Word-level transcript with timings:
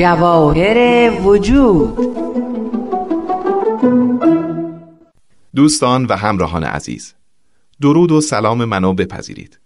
جواهر 0.00 1.10
وجود. 1.26 1.98
دوستان 5.54 6.04
و 6.04 6.16
همراهان 6.16 6.64
عزیز 6.64 7.14
درود 7.80 8.12
و 8.12 8.20
سلام 8.20 8.64
منو 8.64 8.94
بپذیرید. 8.94 9.60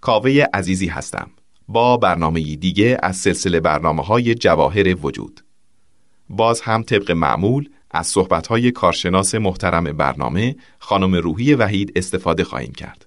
کاوه 0.00 0.44
عزیزی 0.54 0.86
هستم. 0.86 1.30
با 1.68 1.96
برنامه 1.96 2.40
دیگه 2.56 2.98
از 3.02 3.16
سلسله 3.16 3.60
برنامه 3.60 4.02
های 4.02 4.34
جواهر 4.34 5.06
وجود. 5.06 5.40
باز 6.30 6.60
هم 6.60 6.82
طبق 6.82 7.10
معمول 7.10 7.68
از 7.90 8.06
صحبت 8.06 8.46
های 8.46 8.70
کارشناس 8.70 9.34
محترم 9.34 9.84
برنامه 9.84 10.56
خانم 10.78 11.14
روحی 11.14 11.54
وحید 11.54 11.92
استفاده 11.96 12.44
خواهیم 12.44 12.72
کرد 12.72 13.06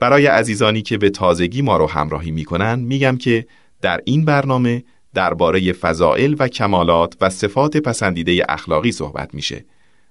برای 0.00 0.26
عزیزانی 0.26 0.82
که 0.82 0.98
به 0.98 1.10
تازگی 1.10 1.62
ما 1.62 1.76
رو 1.76 1.86
همراهی 1.86 2.30
می‌کنن 2.30 2.80
میگم 2.80 3.16
که 3.16 3.46
در 3.80 4.00
این 4.04 4.24
برنامه 4.24 4.84
درباره 5.14 5.72
فضائل 5.72 6.36
و 6.38 6.48
کمالات 6.48 7.16
و 7.20 7.30
صفات 7.30 7.76
پسندیده 7.76 8.46
اخلاقی 8.48 8.92
صحبت 8.92 9.34
میشه 9.34 9.64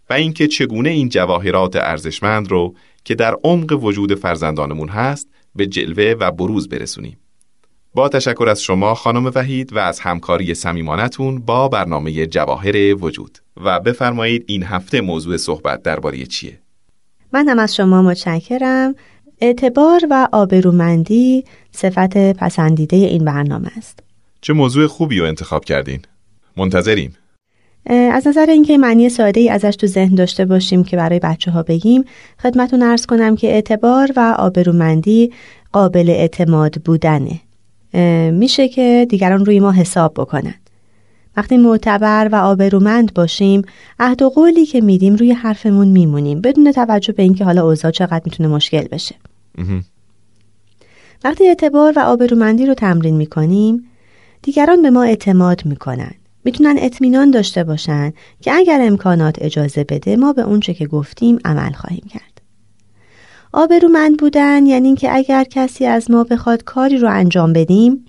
و 0.10 0.14
اینکه 0.14 0.48
چگونه 0.48 0.90
این 0.90 1.10
جواهرات 1.10 1.76
ارزشمند 1.76 2.52
رو 2.52 2.76
که 3.04 3.16
در 3.16 3.36
عمق 3.44 3.84
وجود 3.84 4.16
فرزندانمون 4.16 4.90
هست 4.90 5.28
به 5.56 5.68
جلوه 5.68 6.16
و 6.20 6.32
بروز 6.32 6.70
برسونیم. 6.70 7.18
با 7.94 8.10
تشکر 8.10 8.50
از 8.50 8.62
شما 8.62 8.96
خانم 8.96 9.32
وحید 9.36 9.74
و 9.74 9.80
از 9.80 10.00
همکاری 10.00 10.54
سمیمانتون 10.54 11.40
با 11.40 11.68
برنامه 11.68 12.26
جواهر 12.26 12.96
وجود 12.96 13.38
و 13.64 13.80
بفرمایید 13.80 14.44
این 14.48 14.64
هفته 14.64 15.02
موضوع 15.02 15.38
صحبت 15.38 15.84
درباره 15.84 16.26
چیه؟ 16.26 16.60
من 17.34 17.48
هم 17.48 17.60
از 17.60 17.76
شما 17.76 18.02
متشکرم. 18.02 18.96
اعتبار 19.42 20.02
و 20.10 20.28
آبرومندی 20.32 21.44
صفت 21.72 22.18
پسندیده 22.18 22.98
این 22.98 23.26
برنامه 23.26 23.72
است. 23.78 24.00
چه 24.42 24.54
موضوع 24.54 24.88
خوبی 24.88 25.20
رو 25.20 25.26
انتخاب 25.26 25.66
کردین؟ 25.66 26.02
منتظریم. 26.58 27.16
از 27.86 28.28
نظر 28.28 28.46
اینکه 28.50 28.78
معنی 28.78 29.10
ساده 29.10 29.40
ای 29.40 29.50
ازش 29.50 29.76
تو 29.76 29.88
ذهن 29.88 30.16
داشته 30.16 30.46
باشیم 30.46 30.84
که 30.84 30.98
برای 30.98 31.20
بچه 31.20 31.52
ها 31.52 31.64
بگیم 31.64 32.04
خدمتون 32.44 32.82
ارز 32.82 33.06
کنم 33.06 33.36
که 33.36 33.48
اعتبار 33.48 34.12
و 34.16 34.36
آبرومندی 34.38 35.34
قابل 35.72 36.10
اعتماد 36.10 36.76
بودنه 36.76 37.42
میشه 38.34 38.68
که 38.68 39.08
دیگران 39.10 39.46
روی 39.46 39.60
ما 39.60 39.72
حساب 39.72 40.14
بکنن. 40.14 40.54
وقتی 41.38 41.58
معتبر 41.58 42.30
و 42.32 42.36
آبرومند 42.36 43.14
باشیم 43.14 43.62
عهد 44.00 44.22
و 44.22 44.30
قولی 44.30 44.66
که 44.66 44.82
میدیم 44.82 45.16
روی 45.16 45.32
حرفمون 45.32 45.88
میمونیم 45.88 46.42
بدون 46.42 46.72
توجه 46.72 47.14
به 47.14 47.24
اینکه 47.24 47.46
حالا 47.46 47.64
اوضاع 47.64 47.92
چقدر 47.92 48.22
می‌تونه 48.26 48.50
مشکل 48.50 48.88
بشه. 48.88 49.16
وقتی 51.24 51.48
اعتبار 51.48 51.94
و 51.96 52.00
آبرومندی 52.00 52.66
رو 52.66 52.74
تمرین 52.74 53.16
می‌کنیم 53.16 53.84
دیگران 54.42 54.82
به 54.82 54.90
ما 54.90 55.04
اعتماد 55.04 55.66
می‌کنن. 55.66 56.12
می‌تونن 56.46 56.76
اطمینان 56.80 57.32
داشته 57.32 57.64
باشن 57.64 58.14
که 58.42 58.54
اگر 58.54 58.82
امکانات 58.82 59.36
اجازه 59.42 59.84
بده 59.84 60.16
ما 60.16 60.34
به 60.34 60.42
اونچه 60.42 60.74
که 60.74 60.88
گفتیم 60.88 61.40
عمل 61.46 61.72
خواهیم 61.72 62.04
کرد. 62.10 62.31
آبرومند 63.54 64.18
بودن 64.18 64.66
یعنی 64.66 64.88
اینکه 64.88 65.16
اگر 65.16 65.44
کسی 65.44 65.86
از 65.86 66.12
ما 66.12 66.24
بخواد 66.24 66.64
کاری 66.64 66.98
رو 66.98 67.10
انجام 67.10 67.54
بدیم 67.54 68.06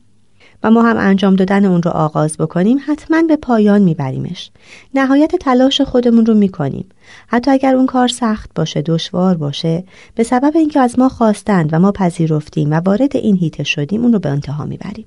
و 0.63 0.71
ما 0.71 0.83
هم 0.83 0.97
انجام 0.97 1.37
دادن 1.37 1.65
اون 1.65 1.83
رو 1.83 1.91
آغاز 1.91 2.37
بکنیم 2.37 2.79
حتما 2.87 3.23
به 3.23 3.37
پایان 3.37 3.83
میبریمش. 3.83 4.51
نهایت 4.95 5.37
تلاش 5.37 5.81
خودمون 5.81 6.27
رو 6.27 6.35
می‌کنیم. 6.35 6.89
حتی 7.27 7.51
اگر 7.51 7.75
اون 7.75 7.87
کار 7.87 8.09
سخت 8.09 8.51
باشه، 8.55 8.83
دشوار 8.83 9.37
باشه، 9.37 9.85
به 10.15 10.23
سبب 10.23 10.57
اینکه 10.57 10.81
از 10.81 10.99
ما 10.99 11.09
خواستند 11.09 11.69
و 11.73 11.79
ما 11.79 11.93
پذیرفتیم 11.93 12.71
و 12.71 12.75
وارد 12.75 13.17
این 13.17 13.37
هیته 13.37 13.65
شدیم 13.65 14.03
اون 14.03 14.13
رو 14.13 14.19
به 14.19 14.29
انتها 14.29 14.65
می‌بریم. 14.65 15.07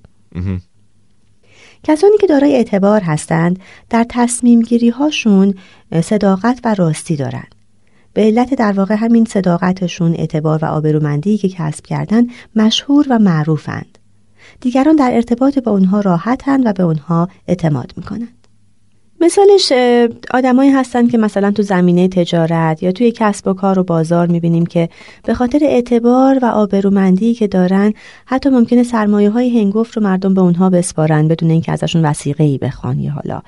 کسانی 1.84 2.18
که 2.18 2.28
دارای 2.28 2.56
اعتبار 2.56 3.02
هستند 3.02 3.60
در 3.90 4.06
تصمیم 4.10 4.62
گیری 4.62 4.90
هاشون 4.90 5.54
صداقت 6.04 6.60
و 6.64 6.74
راستی 6.74 7.16
دارند. 7.16 7.55
به 8.16 8.22
علت 8.22 8.54
در 8.54 8.72
واقع 8.72 8.96
همین 8.96 9.26
صداقتشون 9.26 10.14
اعتبار 10.14 10.60
و 10.62 10.66
آبرومندی 10.66 11.38
که 11.38 11.50
کسب 11.50 11.86
کردن 11.86 12.28
مشهور 12.56 13.06
و 13.10 13.20
معروفند. 13.20 13.98
دیگران 14.62 14.96
در 14.96 15.12
ارتباط 15.14 15.60
با 15.60 15.72
اونها 15.72 16.00
راحتند 16.00 16.66
و 16.66 16.74
به 16.74 16.84
اونها 16.84 17.30
اعتماد 17.48 17.94
می‌کنند. 17.98 18.48
مثالش 19.22 19.72
آدمایی 20.34 20.72
هستن 20.72 21.08
که 21.08 21.18
مثلا 21.18 21.52
تو 21.52 21.62
زمینه 21.64 22.08
تجارت 22.08 22.84
یا 22.84 22.92
توی 22.92 23.12
کسب 23.12 23.48
و 23.48 23.54
کار 23.54 23.80
و 23.80 23.84
بازار 23.84 24.28
می‌بینیم 24.28 24.66
که 24.66 24.90
به 25.24 25.34
خاطر 25.34 25.60
اعتبار 25.62 26.40
و 26.42 26.46
آبرومندی 26.46 27.34
که 27.34 27.48
دارن 27.48 27.94
حتی 28.26 28.50
ممکنه 28.50 28.84
سرمایه 28.84 29.30
های 29.30 29.60
هنگفت 29.60 29.98
رو 29.98 30.04
مردم 30.04 30.34
به 30.34 30.42
اونها 30.42 30.70
بسپارن 30.70 31.28
بدون 31.28 31.52
اینکه 31.52 31.72
ازشون 31.72 32.06
وسیقه 32.06 32.44
ای 32.44 32.58
بخوان 32.58 33.00
یا 33.00 33.12
حالا 33.12 33.42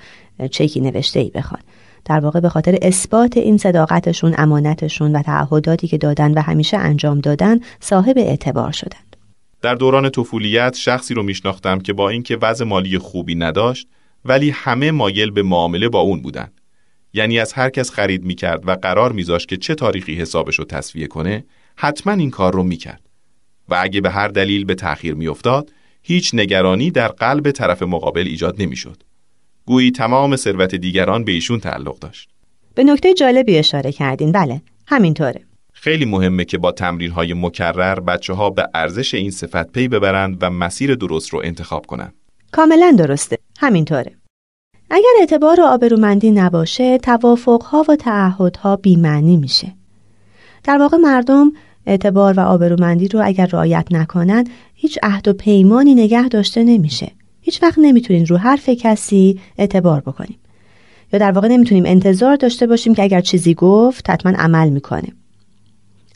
چکی 0.48 0.82
نوشته 0.82 1.20
ای 1.20 1.30
بخوان 1.30 1.62
در 2.08 2.20
واقع 2.20 2.40
به 2.40 2.50
خاطر 2.50 2.78
اثبات 2.82 3.38
این 3.38 3.58
صداقتشون 3.58 4.36
امانتشون 4.38 5.16
و 5.16 5.22
تعهداتی 5.22 5.88
که 5.88 5.98
دادن 5.98 6.34
و 6.34 6.42
همیشه 6.42 6.78
انجام 6.78 7.20
دادن 7.20 7.60
صاحب 7.80 8.18
اعتبار 8.18 8.72
شدند. 8.72 9.16
در 9.62 9.76
دوران 9.76 10.10
طفولیت 10.10 10.76
شخصی 10.76 11.14
رو 11.14 11.24
میشناختم 11.24 11.80
که 11.80 11.94
با 11.94 12.10
اینکه 12.10 12.38
وضع 12.42 12.66
مالی 12.66 12.98
خوبی 12.98 13.36
نداشت 13.36 13.88
ولی 14.26 14.50
همه 14.50 14.92
مایل 14.92 15.32
به 15.32 15.44
معامله 15.44 15.90
با 15.90 16.00
اون 16.00 16.22
بودن. 16.22 16.48
یعنی 17.14 17.40
از 17.40 17.54
هر 17.54 17.70
کس 17.70 17.92
خرید 17.92 18.26
می‌کرد 18.26 18.68
و 18.68 18.72
قرار 18.72 19.12
میذاشت 19.12 19.48
که 19.48 19.58
چه 19.58 19.76
تاریخی 19.76 20.16
حسابش 20.16 20.60
رو 20.60 20.66
تصویه 20.66 21.08
کنه 21.08 21.46
حتما 21.76 22.14
این 22.14 22.32
کار 22.32 22.54
رو 22.54 22.64
می‌کرد. 22.64 23.02
و 23.70 23.78
اگه 23.82 24.02
به 24.02 24.10
هر 24.10 24.28
دلیل 24.28 24.66
به 24.66 24.76
تأخیر 24.76 25.14
میافتاد 25.14 25.72
هیچ 26.02 26.36
نگرانی 26.36 26.92
در 26.92 27.08
قلب 27.08 27.52
طرف 27.52 27.84
مقابل 27.84 28.28
ایجاد 28.28 28.62
نمی‌شد. 28.62 29.04
گویی 29.68 29.92
تمام 29.92 30.36
ثروت 30.36 30.76
دیگران 30.76 31.24
به 31.24 31.32
ایشون 31.32 31.60
تعلق 31.60 32.00
داشت. 32.00 32.30
به 32.76 32.84
نکته 32.84 33.14
جالبی 33.14 33.58
اشاره 33.58 33.92
کردین. 33.92 34.32
بله 34.32 34.62
همینطوره. 34.86 35.42
خیلی 35.74 36.06
مهمه 36.06 36.46
که 36.46 36.58
با 36.58 36.72
تمرین 36.72 37.12
های 37.12 37.34
مکرر 37.34 38.00
بچه 38.00 38.34
ها 38.34 38.50
به 38.50 38.70
ارزش 38.74 39.14
این 39.14 39.32
صفت 39.32 39.72
پی 39.72 39.88
ببرند 39.88 40.38
و 40.42 40.50
مسیر 40.50 40.96
درست 40.96 41.30
رو 41.30 41.42
انتخاب 41.44 41.86
کنند. 41.86 42.14
کاملا 42.52 42.96
درسته. 42.98 43.38
همینطوره. 43.60 44.12
اگر 44.90 45.14
اعتبار 45.20 45.62
و 45.62 45.64
آبرومندی 45.64 46.32
نباشه 46.32 46.98
توافقها 46.98 47.86
و 47.90 47.96
تعهدها 47.96 48.76
بیمعنی 48.76 49.38
میشه. 49.38 49.74
در 50.64 50.78
واقع 50.78 50.98
مردم 50.98 51.52
اعتبار 51.86 52.34
و 52.34 52.40
آبرومندی 52.40 53.08
رو 53.08 53.22
اگر 53.26 53.46
رعایت 53.46 53.88
نکنند 53.92 54.50
هیچ 54.74 55.00
عهد 55.04 55.28
و 55.28 55.34
پیمانی 55.34 55.96
نگه 55.96 56.28
داشته 56.28 56.64
نمیشه. 56.64 57.12
هیچ 57.48 57.64
وقت 57.64 57.78
نمی‌تونین 57.78 58.26
رو 58.26 58.38
حرف 58.38 58.70
کسی 58.70 59.40
اعتبار 59.58 60.02
بکنیم. 60.02 60.40
یا 61.14 61.20
در 61.20 61.32
واقع 61.32 61.48
نمی‌تونیم 61.48 61.86
انتظار 61.86 62.36
داشته 62.36 62.68
باشیم 62.68 62.94
که 62.94 63.04
اگر 63.04 63.22
چیزی 63.22 63.54
گفت 63.54 64.10
حتما 64.10 64.32
عمل 64.38 64.70
می‌کنه. 64.70 65.08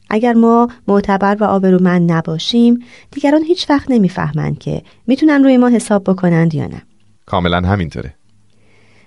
اگر 0.09 0.33
ما 0.33 0.69
معتبر 0.87 1.37
و 1.39 1.43
آبرومند 1.43 2.11
نباشیم 2.11 2.79
دیگران 3.11 3.43
هیچ 3.43 3.69
وقت 3.69 3.91
نمی‌فهمند 3.91 4.59
که 4.59 4.81
می‌تونن 5.07 5.43
روی 5.43 5.57
ما 5.57 5.69
حساب 5.69 6.03
بکنند 6.03 6.55
یا 6.55 6.67
نه. 6.67 6.81
کاملا 7.25 7.61
همینطوره. 7.61 8.13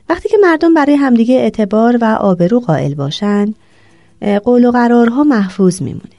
وقتی 0.09 0.29
که 0.29 0.37
مردم 0.43 0.75
برای 0.75 0.95
همدیگه 0.95 1.35
اعتبار 1.35 1.99
و 2.01 2.05
آبرو 2.05 2.61
قائل 2.61 2.95
باشن 2.95 3.55
قول 4.45 4.65
و 4.65 4.71
قرارها 4.71 5.25
محفوظ 5.25 5.83
میمونه. 5.83 6.15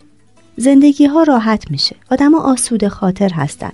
زندگی 0.58 1.06
ها 1.06 1.24
راحت 1.24 1.72
میشه. 1.72 1.96
آدما 2.12 2.42
آسوده 2.42 2.90
خاطر 2.90 3.30
هستن. 3.34 3.72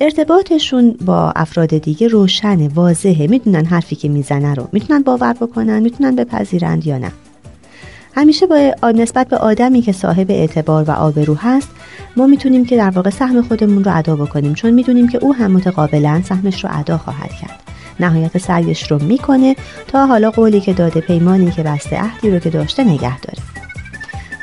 ارتباطشون 0.00 0.96
با 1.06 1.32
افراد 1.36 1.78
دیگه 1.78 2.08
روشنه 2.08 2.68
واضحه. 2.68 3.26
می‌دونن 3.26 3.64
حرفی 3.64 3.96
که 3.96 4.08
می‌زنه 4.08 4.54
رو. 4.54 4.68
می‌تونن 4.72 5.02
باور 5.02 5.32
بکنن 5.32 5.80
می‌تونن 5.80 6.16
بپذیرند 6.16 6.86
یا 6.86 6.98
نه. 6.98 7.12
همیشه 8.16 8.46
با 8.46 8.90
نسبت 8.90 9.28
به 9.28 9.36
آدمی 9.36 9.82
که 9.82 9.92
صاحب 9.92 10.30
اعتبار 10.30 10.84
و 10.84 10.90
آبرو 10.90 11.34
هست 11.34 11.68
ما 12.16 12.26
می‌تونیم 12.26 12.64
که 12.64 12.76
در 12.76 12.90
واقع 12.90 13.10
سهم 13.10 13.42
خودمون 13.42 13.84
رو 13.84 13.96
ادا 13.96 14.16
بکنیم 14.16 14.54
چون 14.54 14.70
می‌دونیم 14.70 15.08
که 15.08 15.18
او 15.18 15.34
هم 15.34 15.52
متقابلا 15.52 16.22
سهمش 16.28 16.64
رو 16.64 16.70
ادا 16.72 16.98
خواهد 16.98 17.30
کرد. 17.30 17.60
نهایت 18.00 18.38
سعیش 18.38 18.90
رو 18.90 19.02
می‌کنه 19.02 19.56
تا 19.88 20.06
حالا 20.06 20.30
قولی 20.30 20.60
که 20.60 20.72
داده 20.72 21.00
پیمانی 21.00 21.50
که 21.50 21.62
بسته 21.62 22.02
عهدی 22.02 22.30
رو 22.30 22.38
که 22.38 22.50
داشته 22.50 22.84
نگه 22.84 23.20
داره. 23.20 23.42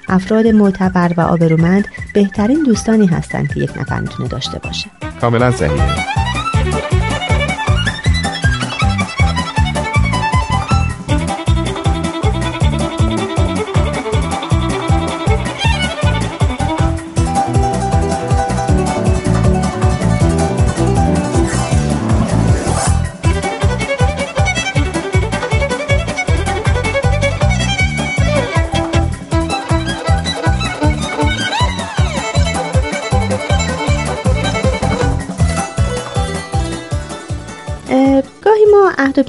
افراد 0.07 0.47
معتبر 0.47 1.13
و 1.17 1.21
آبرومند 1.21 1.87
بهترین 2.13 2.63
دوستانی 2.63 3.05
هستند 3.05 3.53
که 3.53 3.59
یک 3.59 3.77
نفر 3.77 3.99
می‌تونه 3.99 4.29
داشته 4.29 4.59
باشه. 4.59 5.10
کاملا 5.21 5.51
صحیحه 5.51 6.30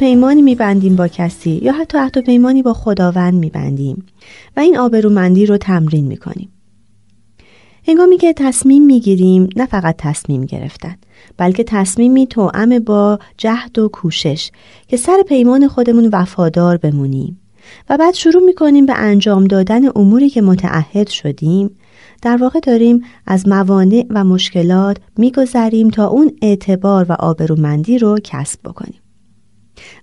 پیمانی 0.03 0.43
میبندیم 0.43 0.97
با 0.97 1.09
کسی 1.09 1.51
یا 1.51 1.73
حتی 1.73 1.99
عهد 1.99 2.17
و 2.17 2.23
پیمانی 2.23 2.63
با 2.63 2.73
خداوند 2.73 3.35
میبندیم 3.35 4.07
و 4.57 4.61
این 4.61 4.79
آبرومندی 4.79 5.47
رو 5.47 5.57
تمرین 5.57 6.07
می‌کنیم. 6.07 6.49
هنگامی 7.89 8.19
که 8.19 8.33
تصمیم 8.33 8.85
می‌گیریم 8.85 9.49
نه 9.57 9.67
فقط 9.67 9.95
تصمیم 9.99 10.45
گرفتن 10.45 10.97
بلکه 11.37 11.65
تصمیمی 11.65 12.27
توأم 12.27 12.79
با 12.79 13.19
جهد 13.37 13.79
و 13.79 13.89
کوشش 13.89 14.51
که 14.89 14.97
سر 14.97 15.23
پیمان 15.29 15.69
خودمون 15.69 16.09
وفادار 16.13 16.77
بمونیم 16.77 17.41
و 17.91 17.99
بعد 17.99 18.15
شروع 18.15 18.45
می‌کنیم 18.45 18.87
به 18.87 18.95
انجام 18.95 19.45
دادن 19.45 19.99
اموری 19.99 20.31
که 20.31 20.43
متعهد 20.43 21.09
شدیم 21.09 21.71
در 22.23 22.37
واقع 22.37 22.61
داریم 22.61 23.05
از 23.27 23.49
موانع 23.49 24.07
و 24.11 24.25
مشکلات 24.25 24.97
میگذریم 25.17 25.91
تا 25.91 26.07
اون 26.07 26.33
اعتبار 26.43 27.07
و 27.09 27.13
آبرومندی 27.13 27.99
رو 27.99 28.19
کسب 28.25 28.61
بکنیم. 28.65 29.02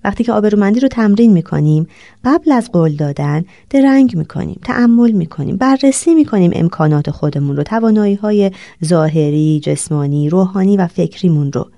وقتی 0.03 0.23
که 0.23 0.33
آبرومندی 0.33 0.79
رو 0.79 0.87
تمرین 0.87 1.33
می‌کنیم 1.33 1.87
قبل 2.25 2.51
از 2.51 2.71
قول 2.71 2.95
دادن 2.95 3.45
درنگ 3.69 4.17
می‌کنیم 4.17 4.59
تعمل 4.63 5.11
می‌کنیم 5.11 5.57
بررسی 5.57 6.15
می‌کنیم 6.15 6.51
امکانات 6.53 7.11
خودمون 7.11 7.57
رو 7.57 7.63
توانایی 7.63 8.15
های 8.15 8.51
ظاهری 8.85 9.59
جسمانی 9.63 10.29
روحانی 10.29 10.77
و 10.77 10.87
فکریمون 10.87 11.51
رو. 11.51 11.69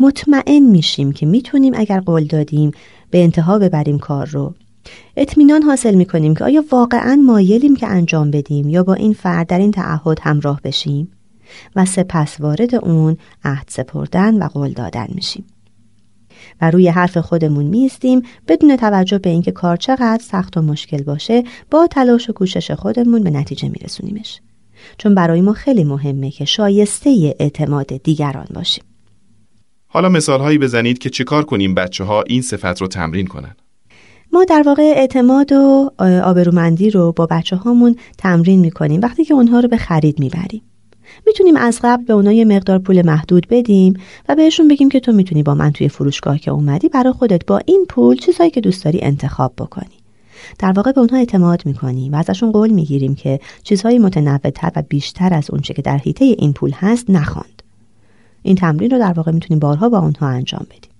مطمئن 0.00 0.60
میشیم 0.60 1.12
که 1.12 1.26
می‌تونیم 1.26 1.72
اگر 1.76 2.00
قول 2.00 2.24
دادیم 2.24 2.70
به 3.10 3.22
انتها 3.22 3.58
ببریم 3.58 3.98
کار 3.98 4.26
رو. 4.26 4.54
اطمینان 5.16 5.62
حاصل 5.62 5.94
می‌کنیم 5.94 6.34
که 6.34 6.44
آیا 6.44 6.64
واقعا 6.72 7.16
مایلیم 7.16 7.76
که 7.76 7.86
انجام 7.86 8.30
بدیم 8.30 8.68
یا 8.68 8.82
با 8.82 8.94
این 8.94 9.12
فرد 9.12 9.46
در 9.46 9.58
این 9.58 9.70
تعهد 9.70 10.18
همراه 10.22 10.60
بشیم 10.64 11.12
و 11.76 11.84
سپس 11.84 12.40
وارد 12.40 12.74
اون 12.74 13.16
عهد 13.44 13.66
سپردن 13.68 14.42
و 14.42 14.48
قول 14.48 14.72
دادن 14.72 15.06
میشیم. 15.14 15.44
و 16.62 16.70
روی 16.70 16.88
حرف 16.88 17.18
خودمون 17.18 17.64
میستیم 17.64 18.22
بدون 18.48 18.76
توجه 18.76 19.18
به 19.18 19.30
اینکه 19.30 19.52
کار 19.52 19.76
چقدر 19.76 20.22
سخت 20.22 20.56
و 20.56 20.62
مشکل 20.62 21.02
باشه 21.02 21.44
با 21.70 21.86
تلاش 21.86 22.30
و 22.30 22.32
کوشش 22.32 22.70
خودمون 22.70 23.22
به 23.22 23.30
نتیجه 23.30 23.68
میرسونیمش. 23.68 24.40
چون 24.98 25.14
برای 25.14 25.40
ما 25.40 25.52
خیلی 25.52 25.84
مهمه 25.84 26.30
که 26.30 26.44
شایسته 26.44 27.36
اعتماد 27.40 28.02
دیگران 28.02 28.46
باشیم. 28.54 28.84
حالا 29.86 30.08
مثال 30.08 30.40
هایی 30.40 30.58
بزنید 30.58 30.98
که 30.98 31.10
چیکار 31.10 31.44
کنیم 31.44 31.74
بچه 31.74 32.04
ها 32.04 32.22
این 32.22 32.42
صفت 32.42 32.80
رو 32.80 32.86
تمرین 32.88 33.26
کنن. 33.26 33.56
ما 34.32 34.44
در 34.44 34.62
واقع 34.66 34.92
اعتماد 34.96 35.52
و 35.52 35.90
آبرومندی 36.24 36.90
رو 36.90 37.12
با 37.12 37.26
بچه 37.26 37.56
هامون 37.56 37.96
تمرین 38.18 38.60
می‌کنیم 38.60 39.00
وقتی 39.00 39.24
که 39.24 39.34
اونها 39.34 39.60
رو 39.60 39.68
به 39.68 39.76
خرید 39.76 40.20
می‌بریم. 40.20 40.62
می‌تونیم 41.26 41.56
از 41.56 41.80
قبل 41.82 42.04
به 42.04 42.12
اونها 42.12 42.32
یه 42.32 42.44
مقدار 42.44 42.78
پول 42.78 43.06
محدود 43.06 43.46
بدیم 43.50 43.94
و 44.28 44.34
بهشون 44.34 44.68
بگیم 44.68 44.88
که 44.88 45.00
تو 45.00 45.12
می‌تونی 45.12 45.42
با 45.42 45.54
من 45.54 45.72
توی 45.72 45.88
فروشگاه 45.88 46.38
که 46.38 46.50
اومدی 46.50 46.88
برای 46.88 47.12
خودت 47.12 47.46
با 47.46 47.60
این 47.66 47.86
پول 47.88 48.16
چیزهایی 48.16 48.50
که 48.50 48.60
دوست 48.60 48.84
داری 48.84 49.00
انتخاب 49.02 49.52
بکنی. 49.58 50.00
در 50.58 50.72
واقع 50.72 50.92
به 50.92 51.00
اونها 51.00 51.16
اعتماد 51.16 51.66
می‌کنیم 51.66 52.12
و 52.12 52.16
ازشون 52.16 52.52
قول 52.52 52.70
می‌گیریم 52.70 53.14
که 53.14 53.40
چیزهای 53.62 53.98
متنوعتر 53.98 54.72
و 54.76 54.82
بیشتر 54.88 55.34
از 55.34 55.50
اونچه 55.50 55.74
که 55.74 55.82
در 55.82 55.98
حیطه 55.98 56.24
این 56.24 56.52
پول 56.52 56.70
هست 56.74 57.10
نخواند 57.10 57.62
این 58.42 58.56
تمرین 58.56 58.90
رو 58.90 58.98
در 58.98 59.12
واقع 59.12 59.32
می‌تونیم 59.32 59.58
بارها 59.58 59.88
با 59.88 59.98
اونها 59.98 60.28
انجام 60.28 60.66
بدیم. 60.70 60.90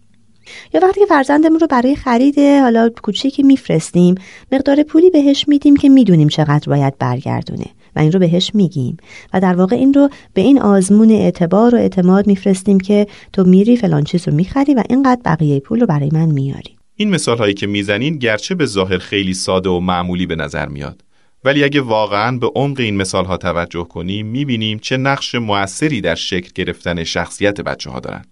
یا 0.74 0.80
وقتی 0.82 1.00
که 1.00 1.06
فرزندمون 1.06 1.60
رو 1.60 1.66
برای 1.66 1.96
خرید 1.96 2.38
حالا 2.38 2.90
کوچیکی 3.02 3.42
میفرستیم 3.42 4.14
مقدار 4.52 4.82
پولی 4.82 5.10
بهش 5.10 5.48
میدیم 5.48 5.76
که 5.76 5.88
می‌دونیم 5.88 6.28
چقدر 6.28 6.68
باید 6.68 6.98
برگردونه. 6.98 7.66
این 8.00 8.12
رو 8.12 8.18
بهش 8.18 8.50
میگیم. 8.54 8.96
و 9.32 9.40
در 9.40 9.54
واقع 9.54 9.76
این 9.76 9.94
رو 9.94 10.08
به 10.34 10.40
این 10.40 10.60
آزمون 10.60 11.10
اعتبار 11.10 11.74
و 11.74 11.78
اعتماد 11.78 12.26
میفرستیم 12.26 12.80
که 12.80 13.06
تو 13.32 13.44
میری 13.44 13.76
فلان 13.76 14.04
چیز 14.04 14.28
رو 14.28 14.34
می‌خری 14.34 14.74
و 14.74 14.82
اینقدر 14.88 15.20
بقیه 15.24 15.60
پول 15.60 15.80
رو 15.80 15.86
برای 15.86 16.10
من 16.12 16.26
میاری 16.26 16.76
این 16.96 17.10
مثال 17.10 17.38
هایی 17.38 17.54
که 17.54 17.66
می‌زنین 17.66 18.18
گرچه 18.18 18.54
به 18.54 18.66
ظاهر 18.66 18.98
خیلی 18.98 19.34
ساده 19.34 19.68
و 19.68 19.80
معمولی 19.80 20.26
به 20.26 20.36
نظر 20.36 20.68
میاد. 20.68 21.04
ولی 21.44 21.64
اگه 21.64 21.80
واقعا 21.80 22.38
به 22.38 22.50
عمق 22.54 22.80
این 22.80 22.96
مثال 22.96 23.24
ها 23.24 23.36
توجه 23.36 23.84
کنیم 23.84 24.26
می‌بینیم 24.26 24.78
چه 24.78 24.96
نقش 24.96 25.34
موثری 25.34 26.00
در 26.00 26.14
شکل 26.14 26.50
گرفتن 26.54 27.04
شخصیت 27.04 27.60
بچه 27.60 27.90
ها 27.90 28.00
دارن. 28.00 28.24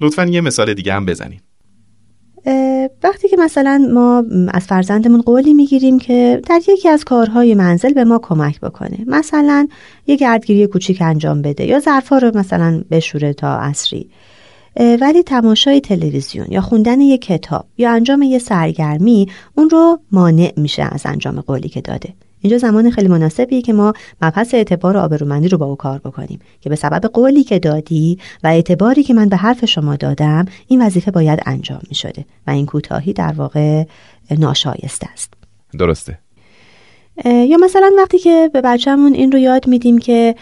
لطفا 0.00 0.24
یه 0.24 0.40
مثال 0.40 0.74
دیگه 0.74 0.94
هم 0.94 1.06
بزنیم 1.06 1.40
وقتی 3.02 3.28
که 3.28 3.36
مثلا 3.36 3.88
ما 3.92 4.24
از 4.48 4.66
فرزندمون 4.66 5.22
قولی 5.22 5.54
می‌گیریم 5.54 5.98
که 5.98 6.40
در 6.48 6.60
یکی 6.68 6.88
از 6.88 7.04
کارهای 7.04 7.54
منزل 7.54 7.92
به 7.92 8.04
ما 8.04 8.18
کمک 8.18 8.60
بکنه. 8.60 8.98
مثلا 9.06 9.68
یه 10.06 10.16
گردگیری 10.16 10.66
کوچیک 10.66 11.02
انجام 11.02 11.42
بده 11.42 11.64
یا 11.64 11.80
ظرفا 11.80 12.18
رو 12.18 12.38
مثلا 12.38 12.82
بشوره 12.90 13.32
تا 13.32 13.48
اصری 13.48 14.10
ولی 14.76 15.22
تماشای 15.22 15.80
تلویزیون 15.80 16.46
یا 16.50 16.60
خوندن 16.60 17.00
یه 17.00 17.18
کتاب 17.18 17.64
یا 17.78 17.90
انجام 17.90 18.22
یه 18.22 18.38
سرگرمی 18.38 19.28
اون 19.54 19.70
رو 19.70 20.00
مانع 20.12 20.52
میشه 20.56 20.82
از 20.82 21.02
انجام 21.04 21.40
قولی 21.40 21.68
که 21.68 21.80
داده. 21.80 22.14
اینجا 22.40 22.58
زمان 22.58 22.90
خیلی 22.90 23.08
مناسبیه 23.08 23.62
که 23.62 23.72
ما 23.72 23.92
مبحث 24.22 24.54
اعتبار 24.54 24.96
و 24.96 25.00
آبرومندی 25.00 25.48
رو 25.48 25.58
با 25.58 25.66
او 25.66 25.76
کار 25.76 25.98
بکنیم 25.98 26.38
که 26.60 26.70
به 26.70 26.76
سبب 26.76 27.06
قولی 27.06 27.44
که 27.44 27.58
دادی 27.58 28.18
و 28.44 28.46
اعتباری 28.46 29.02
که 29.02 29.14
من 29.14 29.28
به 29.28 29.36
حرف 29.36 29.64
شما 29.64 29.96
دادم 29.96 30.44
این 30.66 30.82
وظیفه 30.82 31.10
باید 31.10 31.40
انجام 31.46 31.80
می 31.88 31.94
شده 31.94 32.24
و 32.46 32.50
این 32.50 32.66
کوتاهی 32.66 33.12
در 33.12 33.32
واقع 33.32 33.84
ناشایسته 34.38 35.08
است. 35.12 35.34
درسته. 35.78 36.18
یا 37.24 37.56
مثلا 37.56 37.90
وقتی 37.98 38.18
که 38.18 38.50
به 38.52 38.60
بچهمون 38.60 39.14
این 39.14 39.32
رو 39.32 39.38
یاد 39.38 39.68
میدیم 39.68 39.98
که 39.98 40.34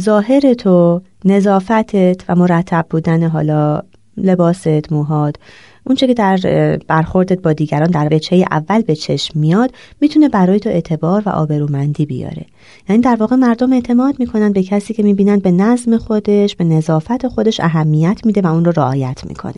ظاهر 0.00 0.54
تو 0.54 1.00
نظافتت 1.24 2.24
و 2.28 2.34
مرتب 2.34 2.86
بودن 2.90 3.22
حالا 3.22 3.82
لباست 4.16 4.92
موهاد 4.92 5.38
اونچه 5.86 6.06
که 6.06 6.14
در 6.14 6.36
برخوردت 6.88 7.42
با 7.42 7.52
دیگران 7.52 7.90
در 7.90 8.14
وچه 8.14 8.44
اول 8.50 8.82
به 8.82 8.94
چشم 8.94 9.40
میاد 9.40 9.74
می‌تونه 10.00 10.28
برای 10.28 10.60
تو 10.60 10.70
اعتبار 10.70 11.22
و 11.26 11.28
آبرومندی 11.28 12.06
بیاره. 12.06 12.46
یعنی 12.88 13.02
در 13.02 13.16
واقع 13.16 13.36
مردم 13.36 13.72
اعتماد 13.72 14.20
می‌کنن 14.20 14.52
به 14.52 14.62
کسی 14.62 14.94
که 14.94 15.02
می‌بینن 15.02 15.38
به 15.38 15.50
نظم 15.50 15.96
خودش 15.96 16.56
به 16.56 16.64
نظافت 16.64 17.28
خودش 17.28 17.60
اهمیت 17.60 18.20
میده 18.24 18.40
و 18.40 18.46
اون 18.46 18.64
رو 18.64 18.72
رعایت 18.76 19.24
می‌کنه. 19.24 19.54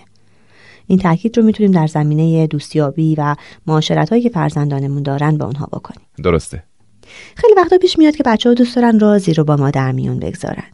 این 0.86 0.98
تاکید 0.98 1.36
رو 1.38 1.44
می‌تونیم 1.44 1.72
در 1.72 1.86
زمینه 1.86 2.46
دوستیابی 2.46 3.14
و 3.14 3.36
معاشرت 3.66 4.10
هایی 4.10 4.22
که 4.22 4.28
فرزندانمون 4.28 5.02
دارن 5.02 5.38
به 5.38 5.44
اونها 5.44 5.66
بکنیم. 5.66 6.06
درسته. 6.24 6.62
خیلی 7.36 7.54
وقتا 7.56 7.78
پیش 7.78 7.98
میاد 7.98 8.16
که 8.16 8.22
بچه 8.22 8.48
ها 8.48 8.54
دوست 8.54 8.76
دارن 8.76 8.98
رازی 8.98 9.34
رو 9.34 9.44
با 9.44 9.56
ما 9.56 9.70
در 9.70 9.92
میون 9.92 10.18
بگذارن. 10.18 10.64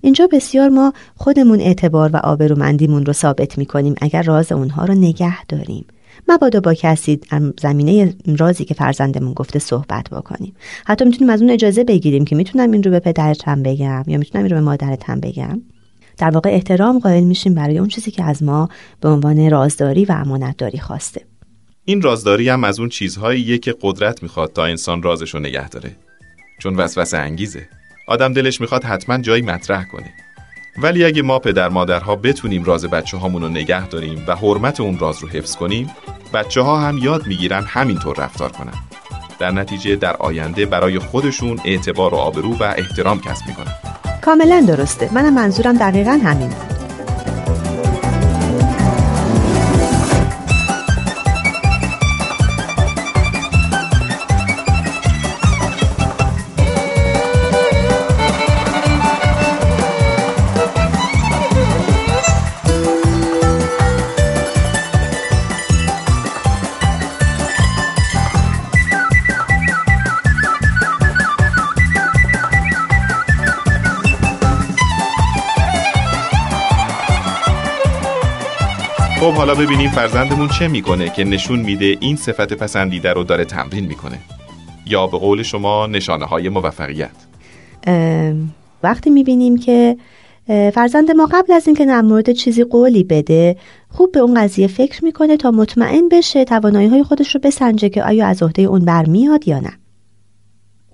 اینجا 0.00 0.28
بسیار 0.32 0.68
ما 0.68 0.92
خودمون 1.16 1.60
اعتبار 1.60 2.10
و 2.12 2.16
آبرومندیمون 2.16 3.06
رو 3.06 3.12
ثابت 3.12 3.58
می‌کنیم 3.58 3.94
اگر 4.00 4.22
راز 4.22 4.52
اونها 4.52 4.84
رو 4.84 4.94
نگه 4.94 5.44
داریم. 5.46 5.84
مبادا 6.28 6.60
با 6.60 6.74
کسی 6.74 7.20
زمینه 7.60 8.14
رازی 8.38 8.64
که 8.64 8.74
فرزندمون 8.74 9.32
گفته 9.32 9.58
صحبت 9.58 10.10
بکنیم. 10.10 10.54
حتی 10.86 11.04
می‌تونیم 11.04 11.30
از 11.30 11.42
اون 11.42 11.50
اجازه 11.50 11.84
بگیریم 11.84 12.24
که 12.24 12.36
می‌تونم 12.36 12.70
این 12.70 12.82
رو 12.82 12.90
به 12.90 13.00
پدرتم 13.00 13.62
بگم 13.62 14.04
یا 14.06 14.18
می‌تونم 14.18 14.44
این 14.44 14.52
رو 14.52 14.56
به 14.56 14.64
مادرتم 14.64 15.20
بگم. 15.20 15.62
در 16.18 16.30
واقع 16.30 16.50
احترام 16.50 16.98
قائل 16.98 17.24
میشیم 17.24 17.54
برای 17.54 17.78
اون 17.78 17.88
چیزی 17.88 18.10
که 18.10 18.24
از 18.24 18.42
ما 18.42 18.68
به 19.00 19.08
عنوان 19.08 19.50
رازداری 19.50 20.04
و 20.04 20.12
امانتداری 20.12 20.78
خواسته. 20.78 21.20
این 21.84 22.02
رازداری 22.02 22.48
هم 22.48 22.64
از 22.64 22.80
اون 22.80 22.88
چیزهاییه 22.88 23.58
که 23.58 23.74
قدرت 23.82 24.22
می‌خواد 24.22 24.52
تا 24.52 24.64
انسان 24.64 25.02
رازش 25.02 25.34
رو 25.34 25.40
نگه 25.40 25.68
داره. 25.68 25.90
چون 26.58 26.76
وسوسه 26.76 27.18
انگیزه. 27.18 27.68
آدم 28.08 28.32
دلش 28.32 28.60
می‌خواد 28.60 28.84
حتما 28.84 29.18
جایی 29.18 29.42
مطرح 29.42 29.84
کنه. 29.84 30.12
ولی 30.76 31.04
اگه 31.04 31.22
ما 31.22 31.38
پدر 31.38 31.68
مادرها 31.68 32.16
بتونیم 32.16 32.64
راز 32.64 32.84
بچه 32.84 33.16
هامون 33.16 33.42
رو 33.42 33.48
نگه 33.48 33.88
داریم 33.88 34.24
و 34.28 34.36
حرمت 34.36 34.80
اون 34.80 34.98
راز 34.98 35.22
رو 35.22 35.28
حفظ 35.28 35.56
کنیم 35.56 35.90
بچه 36.34 36.60
ها 36.60 36.80
هم 36.80 36.98
یاد 36.98 37.26
می‌گیرن 37.26 37.64
همینطور 37.64 38.16
رفتار 38.16 38.52
کنن. 38.52 38.74
در 39.38 39.50
نتیجه 39.50 39.96
در 39.96 40.16
آینده 40.16 40.66
برای 40.66 40.98
خودشون 40.98 41.60
اعتبار 41.64 42.14
و 42.14 42.16
آبرو 42.16 42.54
و 42.54 42.62
احترام 42.62 43.20
کسب 43.20 43.46
می‌کنن. 43.48 43.72
کاملا 44.22 44.64
درسته. 44.68 45.14
منم 45.14 45.34
منظورم 45.34 45.78
دقیقا 45.78 46.20
همین 46.24 46.50
حالا 79.38 79.54
ببینیم 79.54 79.90
فرزندمون 79.90 80.48
چه 80.48 80.68
می‌کنه 80.68 81.10
که 81.10 81.24
نشون 81.24 81.58
میده 81.58 81.96
این 82.00 82.16
صفت 82.16 82.52
پسندیده 82.52 83.12
رو 83.12 83.24
داره 83.24 83.44
تمرین 83.44 83.86
می‌کنه. 83.86 84.18
یا 84.86 85.06
به 85.06 85.18
قول 85.18 85.42
شما 85.42 85.86
نشانه 85.86 86.24
های 86.24 86.48
موفقیت 86.48 87.10
وقتی 88.82 89.10
می‌بینیم 89.10 89.56
که 89.56 89.96
فرزند 90.46 91.10
ما 91.10 91.28
قبل 91.32 91.52
از 91.52 91.66
اینکه 91.66 91.86
در 91.86 92.02
مورد 92.02 92.32
چیزی 92.32 92.64
قولی 92.64 93.04
بده 93.04 93.56
خوب 93.88 94.12
به 94.12 94.20
اون 94.20 94.42
قضیه 94.42 94.66
فکر 94.66 95.04
می‌کنه 95.04 95.36
تا 95.36 95.50
مطمئن 95.50 96.08
بشه 96.08 96.44
توانایی 96.44 96.88
های 96.88 97.02
خودش 97.02 97.34
رو 97.34 97.40
بسنجه 97.40 97.88
که 97.88 98.02
آیا 98.02 98.26
از 98.26 98.42
عهده 98.42 98.62
اون 98.62 98.84
برمیاد 98.84 99.48
یا 99.48 99.60
نه. 99.60 99.72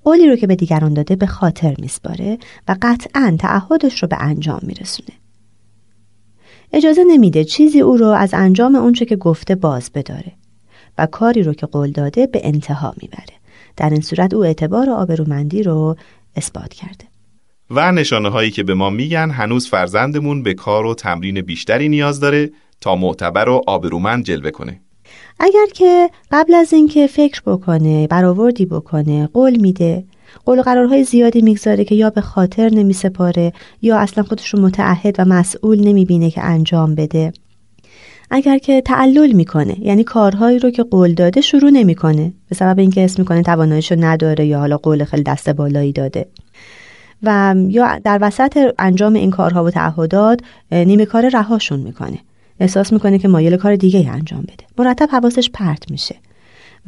قولی 0.04 0.28
رو 0.28 0.36
که 0.36 0.46
به 0.46 0.56
دیگران 0.56 0.94
داده 0.94 1.16
به 1.16 1.26
خاطر 1.26 1.74
میسپاره 1.78 2.38
و 2.68 2.76
قطعا 2.82 3.36
تعهدش 3.38 4.02
رو 4.02 4.08
به 4.08 4.16
انجام 4.20 4.60
میرسونه. 4.62 5.23
اجازه 6.74 7.04
نمیده 7.04 7.44
چیزی 7.44 7.80
او 7.80 7.96
رو 7.96 8.06
از 8.06 8.34
انجام 8.34 8.74
اونچه 8.74 9.04
که 9.04 9.16
گفته 9.16 9.54
باز 9.54 9.90
بداره 9.94 10.32
و 10.98 11.06
کاری 11.06 11.42
رو 11.42 11.54
که 11.54 11.66
قول 11.66 11.90
داده 11.90 12.26
به 12.26 12.40
انتها 12.44 12.94
می‌بره. 13.02 13.34
در 13.76 13.90
این 13.90 14.00
صورت 14.00 14.34
او 14.34 14.44
اعتبار 14.44 14.90
آبرومندی 14.90 15.62
رو 15.62 15.96
اثبات 16.36 16.74
کرده. 16.74 17.04
و 17.70 17.92
نشانه 17.92 18.28
هایی 18.28 18.50
که 18.50 18.62
به 18.62 18.74
ما 18.74 18.90
میگن 18.90 19.30
هنوز 19.30 19.68
فرزندمون 19.68 20.42
به 20.42 20.54
کار 20.54 20.86
و 20.86 20.94
تمرین 20.94 21.40
بیشتری 21.40 21.88
نیاز 21.88 22.20
داره 22.20 22.50
تا 22.80 22.96
معتبر 22.96 23.48
و 23.48 23.62
آبرومند 23.66 24.24
جلوه 24.24 24.50
کنه. 24.50 24.80
اگر 25.40 25.66
که 25.74 26.10
قبل 26.30 26.54
از 26.54 26.72
اینکه 26.72 27.06
فکر 27.06 27.42
بکنه 27.46 28.06
برآوردی 28.06 28.66
بکنه 28.66 29.26
قول 29.26 29.56
میده 29.56 30.04
قول 30.44 30.62
قرارهای 30.62 31.04
زیادی 31.04 31.42
می‌گذاره 31.42 31.84
که 31.84 31.94
یا 31.94 32.10
به 32.10 32.20
خاطر 32.20 32.70
نمیسپاره 32.74 33.52
یا 33.82 33.98
اصلا 33.98 34.24
خودش 34.24 34.54
رو 34.54 34.60
متعهد 34.60 35.16
و 35.18 35.24
مسئول 35.24 35.88
نمی‌بینه 35.88 36.30
که 36.30 36.42
انجام 36.42 36.94
بده. 36.94 37.32
اگر 38.30 38.58
که 38.58 38.80
تعلل 38.80 39.32
می‌کنه 39.32 39.80
یعنی 39.80 40.04
کارهایی 40.04 40.58
رو 40.58 40.70
که 40.70 40.82
قول 40.82 41.14
داده 41.14 41.40
شروع 41.40 41.70
نمی‌کنه 41.70 42.32
به 42.48 42.54
سبب 42.54 42.78
اینکه 42.78 43.04
اسم 43.04 43.22
می‌کنه 43.22 43.42
تواناییش 43.42 43.92
رو 43.92 43.98
نداره 44.00 44.46
یا 44.46 44.58
حالا 44.58 44.76
قول 44.76 45.04
خیلی 45.04 45.22
دست 45.22 45.50
بالایی 45.50 45.92
داده. 45.92 46.26
و 47.22 47.54
یا 47.68 47.98
در 48.04 48.18
وسط 48.22 48.74
انجام 48.78 49.14
این 49.14 49.30
کارها 49.30 49.64
و 49.64 49.70
تعهدات 49.70 50.40
نیمه 50.72 51.06
کار 51.06 51.28
رهاشون 51.28 51.80
می‌کنه. 51.80 52.18
احساس 52.60 52.92
می‌کنه 52.92 53.18
که 53.18 53.28
مایل 53.28 53.56
کار 53.56 53.76
دیگه 53.76 54.10
انجام 54.10 54.42
بده. 54.42 54.64
مرتب 54.78 55.08
حواسش 55.12 55.50
پرت 55.50 55.90
میشه. 55.90 56.16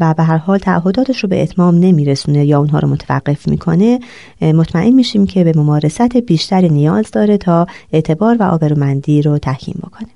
و 0.00 0.15
به 0.15 0.23
هر 0.23 0.37
حال 0.37 0.59
تعهداتش 0.59 1.23
رو 1.23 1.29
به 1.29 1.43
اتمام 1.43 1.75
نمیرسونه 1.75 2.47
یا 2.47 2.59
اونها 2.59 2.79
رو 2.79 2.88
متوقف 2.88 3.49
می‌کنه 3.49 4.00
مطمئن 4.41 4.91
میشیم 4.91 5.26
که 5.26 5.45
به 5.45 5.53
ممارست 5.57 6.17
بیشتری 6.17 6.69
نیاز 6.69 7.11
داره 7.11 7.38
تا 7.38 7.67
اعتبار 7.93 8.37
و 8.41 8.43
آبرومندی 8.43 9.23
رو 9.23 9.38
تحکیم 9.38 9.81
بکنه. 9.83 10.09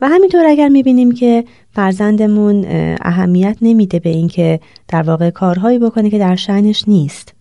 و 0.00 0.08
همینطور 0.08 0.44
اگر 0.46 0.68
می‌بینیم 0.68 1.12
که 1.12 1.44
فرزندمون 1.70 2.64
اهمیت 3.00 3.56
نمیده 3.62 3.98
به 3.98 4.10
اینکه 4.10 4.60
در 4.88 5.02
واقع 5.02 5.30
کارهایی 5.30 5.78
بکنه 5.78 6.10
که 6.10 6.18
در 6.18 6.36
شعنش 6.36 6.84
نیست 6.88 7.34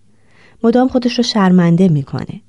مدام 0.64 0.88
خودش 0.88 1.18
رو 1.18 1.24
شرمنده 1.24 1.88
می‌کنه. 1.88 2.42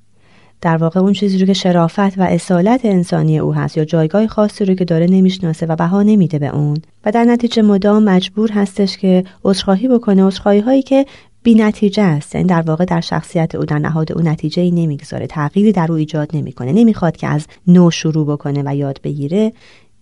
در 0.63 0.77
واقع 0.77 0.99
اون 0.99 1.13
چیزی 1.13 1.37
رو 1.37 1.45
که 1.45 1.53
شرافت 1.53 2.17
و 2.17 2.21
اصالت 2.21 2.85
انسانی 2.85 3.39
او 3.39 3.53
هست 3.53 3.77
یا 3.77 3.85
جایگاه 3.85 4.27
خاصی 4.27 4.65
رو 4.65 4.73
که 4.73 4.85
داره 4.85 5.05
نمی‌شناسه 5.05 5.65
و 5.65 5.75
بها 5.75 6.03
نمیده 6.03 6.39
به 6.39 6.55
اون. 6.55 6.77
و 7.05 7.11
در 7.11 7.23
نتیجه 7.23 7.61
مدام 7.61 8.03
مجبور 8.03 8.51
هستش 8.51 8.97
که 8.97 9.23
عذرخواهی 9.43 9.87
بکنه 9.87 10.23
عذرخواهی 10.23 10.59
هایی 10.59 10.81
که 10.81 11.05
بی 11.43 11.55
نتیجه 11.55 12.03
است. 12.03 12.35
یعنی 12.35 12.47
در 12.47 12.61
واقع 12.61 12.85
در 12.85 13.01
شخصیت 13.01 13.55
او 13.55 13.65
در 13.65 13.79
نهاد 13.79 14.11
او 14.11 14.21
نتیجه 14.21 14.61
ای 14.61 14.71
نمی‌گذاره 14.71 15.27
تغییری 15.27 15.71
در 15.71 15.91
او 15.91 15.97
ایجاد 15.97 16.29
نمی‌کنه. 16.33 16.71
نمی‌خواد 16.71 17.17
که 17.17 17.27
از 17.27 17.47
نو 17.67 17.91
شروع 17.91 18.27
بکنه 18.27 18.63
و 18.65 18.75
یاد 18.75 18.99
بگیره 19.03 19.53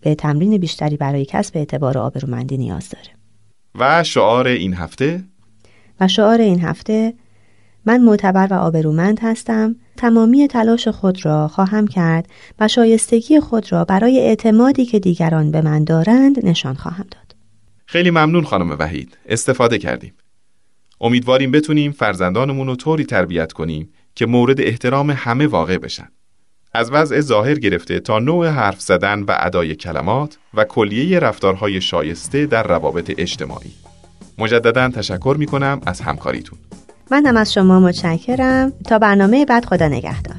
به 0.01 0.15
تمرین 0.15 0.58
بیشتری 0.58 0.98
برای 0.98 1.25
کسب 1.25 1.58
اعتبار 1.58 1.98
آبرومندی 1.98 2.58
نیاز 2.58 2.89
داره. 2.89 3.10
و 3.80 4.03
شعار 4.03 4.48
این 4.48 4.74
هفته؟ 4.74 5.24
و 6.00 6.08
شعار 6.08 6.41
این 6.41 6.60
هفته 6.60 7.13
من 7.86 8.02
معتبر 8.02 8.48
و 8.52 8.54
آبرومند 8.54 9.20
هستم. 9.22 9.76
تمامی 9.98 10.48
تلاش 10.48 10.88
خود 10.88 11.26
را 11.26 11.48
خواهم 11.48 11.88
کرد 11.88 12.28
و 12.60 12.68
شایستگی 12.68 13.40
خود 13.40 13.72
را 13.72 13.86
برای 13.86 14.20
اعتمادی 14.20 14.86
که 14.86 15.00
دیگران 15.00 15.52
به 15.52 15.62
من 15.62 15.84
دارند 15.84 16.46
نشان 16.46 16.76
خواهم 16.76 17.06
داد. 17.12 17.36
خیلی 17.86 18.12
ممنون 18.12 18.44
خانم 18.44 18.76
وحید. 18.80 19.18
استفاده 19.26 19.78
کردیم. 19.78 20.14
امیدواریم 21.02 21.52
بتونیم 21.52 21.92
فرزندانمون 21.92 22.68
رو 22.68 22.76
طوری 22.76 23.06
تربیت 23.06 23.54
کنیم 23.54 23.90
که 24.16 24.26
مورد 24.26 24.62
احترام 24.62 25.12
همه 25.12 25.48
واقع 25.48 25.78
بشن. 25.78 26.08
از 26.74 26.92
وضع 26.92 27.20
ظاهر 27.20 27.56
گرفته 27.56 28.00
تا 28.00 28.20
نوع 28.20 28.48
حرف 28.48 28.82
زدن 28.82 29.24
و 29.24 29.36
ادای 29.40 29.76
کلمات 29.76 30.38
و 30.54 30.64
کلیه 30.64 31.20
رفتارهای 31.20 31.82
شایسته 31.82 32.46
در 32.46 32.68
روابط 32.68 33.14
اجتماعی. 33.18 33.72
مجددا 34.38 34.90
تشکر 34.90 35.36
می 35.40 35.46
کنم 35.46 35.82
از 35.86 36.02
همکاریتون. 36.02 36.60
من 37.12 37.25
هم 37.25 37.38
از 37.38 37.53
شما 37.53 37.80
متشکرم. 37.80 38.72
تا 38.72 39.00
برنامه 39.00 39.46
بعد 39.46 39.65
خدا 39.65 39.88
نگهدار. 39.88 40.36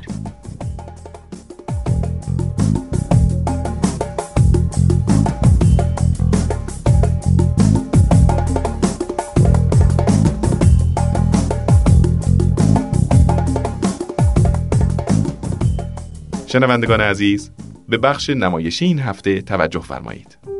شنوندگان 16.46 17.00
عزیز 17.00 17.50
به 17.88 17.98
بخش 17.98 18.30
نمایشی 18.30 18.84
این 18.84 18.98
هفته 18.98 19.40
توجه 19.42 19.80
فرمایید. 19.80 20.51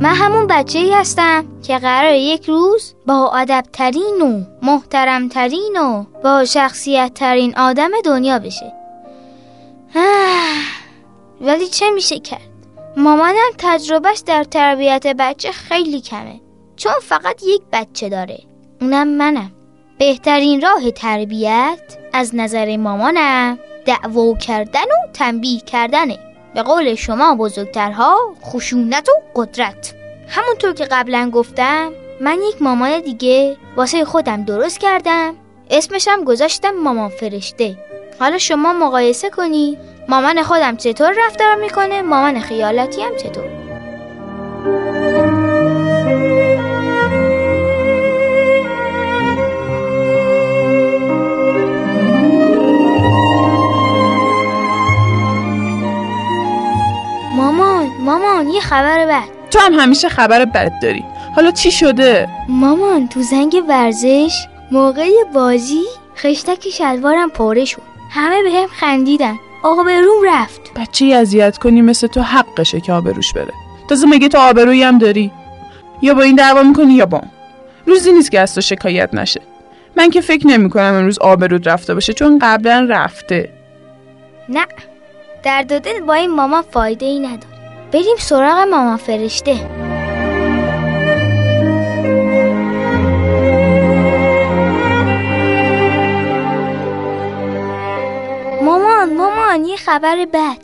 من 0.00 0.14
همون 0.14 0.46
بچه 0.46 0.78
ای 0.78 0.92
هستم 0.92 1.44
که 1.62 1.78
قرار 1.78 2.14
یک 2.14 2.44
روز 2.44 2.94
با 3.06 3.32
ادبترین 3.34 4.20
و 4.20 4.44
محترمترین 4.62 5.76
و 5.76 6.04
با 6.24 6.44
شخصیت 6.44 7.14
ترین 7.14 7.58
آدم 7.58 7.90
دنیا 8.04 8.38
بشه. 8.38 8.72
ولی 11.40 11.66
چه 11.66 11.90
میشه 11.90 12.18
کرد؟ 12.18 12.40
مامانم 12.96 13.50
تجربهش 13.58 14.22
در 14.26 14.44
تربیت 14.44 15.06
بچه 15.06 15.52
خیلی 15.52 16.00
کمه. 16.00 16.40
چون 16.76 16.92
فقط 17.02 17.42
یک 17.42 17.62
بچه 17.72 18.08
داره. 18.08 18.38
اونم 18.80 19.08
منم. 19.08 19.52
بهترین 19.98 20.60
راه 20.60 20.90
تربیت 20.90 21.98
از 22.12 22.34
نظر 22.34 22.76
مامانم 22.76 23.58
دعوا 23.86 24.34
کردن 24.34 24.80
و 24.80 25.12
تنبیه 25.12 25.60
کردنه. 25.60 26.29
به 26.54 26.62
قول 26.62 26.94
شما 26.94 27.34
بزرگترها 27.34 28.16
خشونت 28.44 29.08
و 29.08 29.12
قدرت. 29.34 29.94
همونطور 30.28 30.72
که 30.72 30.84
قبلا 30.84 31.30
گفتم 31.34 31.92
من 32.20 32.38
یک 32.48 32.62
مامان 32.62 33.00
دیگه 33.00 33.56
واسه 33.76 34.04
خودم 34.04 34.44
درست 34.44 34.78
کردم. 34.78 35.34
اسمشم 35.70 36.24
گذاشتم 36.24 36.70
مامان 36.70 37.08
فرشته. 37.08 37.76
حالا 38.20 38.38
شما 38.38 38.72
مقایسه 38.72 39.30
کنی 39.30 39.78
مامان 40.08 40.42
خودم 40.42 40.76
چطور 40.76 41.14
رفتار 41.26 41.54
می‌کنه 41.54 42.02
مامان 42.02 42.40
خیالاتی 42.40 43.02
هم 43.02 43.16
چطور؟ 43.16 43.59
یه 58.60 58.66
خبر 58.66 59.06
بد. 59.06 59.50
تو 59.50 59.58
هم 59.58 59.72
همیشه 59.72 60.08
خبر 60.08 60.44
بد 60.44 60.72
داری. 60.82 61.04
حالا 61.36 61.50
چی 61.50 61.70
شده؟ 61.70 62.28
مامان 62.48 63.08
تو 63.08 63.22
زنگ 63.22 63.62
ورزش 63.68 64.46
موقع 64.70 65.08
بازی 65.34 65.82
خشتک 66.16 66.68
شلوارم 66.68 67.30
پاره 67.30 67.64
شد. 67.64 67.82
همه 68.10 68.42
به 68.42 68.50
هم 68.50 68.66
خندیدن. 68.66 69.36
آبروم 69.62 70.24
رفت. 70.26 70.60
بچه 70.76 71.04
اذیت 71.06 71.58
کنی 71.58 71.82
مثل 71.82 72.06
تو 72.06 72.22
حقشه 72.22 72.80
که 72.80 72.92
آبروش 72.92 73.32
بره. 73.32 73.52
تازه 73.88 74.06
مگه 74.06 74.28
تو 74.28 74.38
آبرویی 74.38 74.82
هم 74.82 74.98
داری؟ 74.98 75.30
یا 76.02 76.14
با 76.14 76.22
این 76.22 76.36
دعوا 76.36 76.62
می‌کنی 76.62 76.94
یا 76.94 77.06
با 77.06 77.22
روزی 77.86 78.12
نیست 78.12 78.30
که 78.30 78.40
از 78.40 78.54
تو 78.54 78.60
شکایت 78.60 79.14
نشه. 79.14 79.40
من 79.96 80.10
که 80.10 80.20
فکر 80.20 80.46
نمی 80.46 80.70
کنم 80.70 80.94
امروز 80.94 81.18
آبرود 81.18 81.68
رفته 81.68 81.94
باشه 81.94 82.12
چون 82.12 82.38
قبلا 82.42 82.86
رفته. 82.90 83.50
نه. 84.48 84.66
در 85.42 85.62
دل 85.62 86.00
با 86.00 86.14
این 86.14 86.30
ماما 86.30 86.62
فایده 86.62 87.06
ای 87.06 87.18
نداره 87.18 87.49
بریم 87.92 88.16
سراغ 88.18 88.58
ماما 88.68 88.96
فرشته. 88.96 89.56
مامان 98.62 99.16
مامان 99.16 99.64
یه 99.64 99.76
خبر 99.76 100.26
بد. 100.32 100.56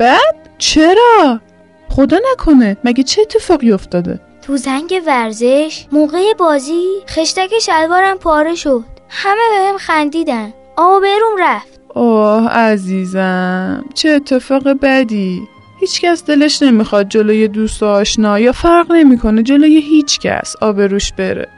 بد؟ 0.00 0.48
چرا؟ 0.58 1.40
خدا 1.88 2.18
نکنه. 2.32 2.76
مگه 2.84 3.02
چه 3.02 3.22
اتفاقی 3.22 3.72
افتاده؟ 3.72 4.20
تو 4.42 4.56
زنگ 4.56 5.02
ورزش 5.06 5.86
موقع 5.92 6.32
بازی 6.38 6.84
خشتک 7.08 7.58
شلوارم 7.58 8.18
پاره 8.18 8.54
شد. 8.54 8.84
همه 9.08 9.42
بهم 9.50 9.78
خندیدن. 9.78 10.52
آبروم 10.76 11.36
رفت. 11.38 11.80
آه 11.94 12.48
عزیزم. 12.48 13.84
چه 13.94 14.08
اتفاق 14.08 14.68
بدی. 14.68 15.48
هیچکس 15.80 16.24
دلش 16.24 16.62
نمی‌خواد 16.62 17.08
جلوی 17.08 17.48
دوست 17.48 17.82
و 17.82 17.86
آشنا 17.86 18.38
یا 18.38 18.52
فرق 18.52 18.92
نمی‌کنه 18.92 19.42
جلوی 19.42 19.80
هیچکس 19.80 20.56
آبروش 20.60 21.12
بره. 21.12 21.48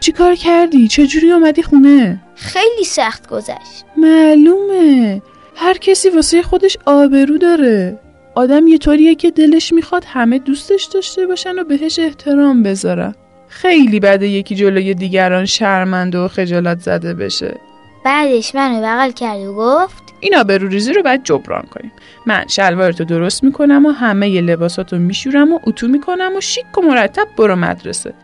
چیکار 0.00 0.34
کردی؟ 0.34 0.88
چجوری 0.88 1.32
اومدی 1.32 1.62
خونه؟ 1.62 2.20
خیلی 2.34 2.84
سخت 2.84 3.28
گذشت. 3.28 3.84
معلومه. 3.96 5.22
هر 5.56 5.78
کسی 5.78 6.08
واسه 6.08 6.42
خودش 6.42 6.76
آبرو 6.86 7.38
داره. 7.38 7.98
آدم 8.34 8.66
یه 8.66 8.78
طوریه 8.78 9.14
که 9.14 9.30
دلش 9.30 9.72
می‌خواد 9.72 10.04
همه 10.06 10.38
دوستش 10.38 10.84
داشته 10.84 11.26
باشن 11.26 11.58
و 11.58 11.64
بهش 11.64 11.98
احترام 11.98 12.62
بذارن. 12.62 13.14
خیلی 13.48 14.00
بده 14.00 14.28
یکی 14.28 14.54
جلوی 14.54 14.94
دیگران 14.94 15.44
شرمنده 15.44 16.18
و 16.18 16.28
خجالت 16.28 16.80
زده 16.80 17.14
بشه. 17.14 17.60
بعدش 18.04 18.54
منو 18.54 18.82
بغل 18.82 19.10
کرد 19.10 19.40
و 19.40 19.54
گفت 19.54 20.05
این 20.20 20.36
آبرو 20.36 20.68
ریزی 20.68 20.92
رو 20.92 21.02
باید 21.02 21.24
جبران 21.24 21.62
کنیم. 21.62 21.92
من 22.26 22.44
شلوارتو 22.48 23.04
درست 23.04 23.44
می‌کنم 23.44 23.86
و 23.86 23.90
همه 23.90 24.30
ی 24.30 24.40
لباساتو 24.40 24.98
میشورم 24.98 25.52
و 25.52 25.58
اتو 25.64 25.88
می‌کنم 25.88 26.32
و 26.36 26.40
شیک 26.40 26.78
و 26.78 26.80
مرتب 26.80 27.28
برو 27.38 27.56
مدرسه. 27.56 28.14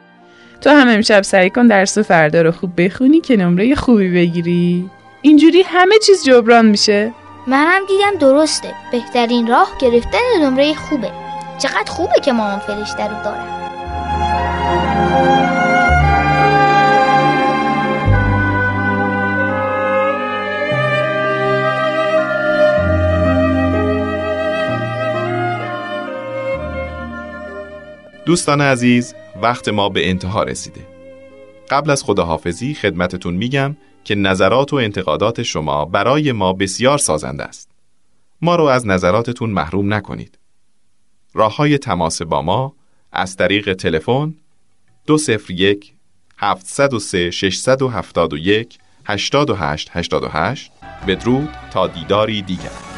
تو 0.60 0.70
هم 0.70 0.88
امشب 0.88 1.22
سعی 1.22 1.50
کن 1.50 1.66
درس 1.66 1.98
فردا 1.98 2.42
رو 2.42 2.52
خوب 2.52 2.84
بخونی 2.84 3.20
که 3.20 3.36
نمره 3.36 3.74
خوبی 3.74 4.10
بگیری. 4.10 4.90
اینجوری 5.22 5.62
همه 5.62 5.94
چیز 6.06 6.24
جبران 6.24 6.66
میشه. 6.66 7.12
منم 7.46 7.80
دیدم 7.88 8.18
درسته. 8.18 8.68
بهترین 8.92 9.46
راه 9.46 9.68
گرفتن 9.80 10.18
نمره 10.40 10.74
خوبه. 10.74 11.10
چقدر 11.58 11.90
خوبه 11.90 12.20
که 12.24 12.32
مامان 12.32 12.58
فرشته 12.58 13.02
رو 13.02 13.24
دارم. 13.24 13.61
دوستان 28.32 28.60
عزیز 28.60 29.14
وقت 29.42 29.68
ما 29.68 29.88
به 29.88 30.10
انتها 30.10 30.42
رسیده. 30.42 30.80
قبل 31.70 31.90
از 31.90 32.02
خداحافظی 32.02 32.74
خدمتتون 32.74 33.34
میگم 33.34 33.76
که 34.04 34.14
نظرات 34.14 34.72
و 34.72 34.76
انتقادات 34.76 35.42
شما 35.42 35.84
برای 35.84 36.32
ما 36.32 36.52
بسیار 36.52 36.98
سازنده 36.98 37.44
است. 37.44 37.70
ما 38.42 38.56
رو 38.56 38.64
از 38.64 38.86
نظراتتون 38.86 39.50
محروم 39.50 39.94
نکنید. 39.94 40.38
راه 41.34 41.56
های 41.56 41.78
تماس 41.78 42.22
با 42.22 42.42
ما 42.42 42.74
از 43.12 43.36
طریق 43.36 43.74
تلفن 43.74 44.34
201 45.06 45.94
703 46.38 47.30
671 47.30 48.78
88 49.04 49.90
88 49.92 50.72
بدرود 51.06 51.48
تا 51.72 51.86
دیداری 51.86 52.42
دیگر. 52.42 52.91